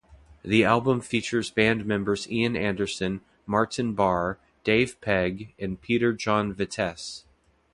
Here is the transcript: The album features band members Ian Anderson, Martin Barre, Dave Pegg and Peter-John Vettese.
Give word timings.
The 0.43 0.63
album 0.63 0.99
features 1.01 1.51
band 1.51 1.85
members 1.85 2.27
Ian 2.27 2.55
Anderson, 2.57 3.21
Martin 3.45 3.93
Barre, 3.93 4.39
Dave 4.63 4.99
Pegg 4.99 5.53
and 5.59 5.79
Peter-John 5.79 6.53
Vettese. 6.55 7.23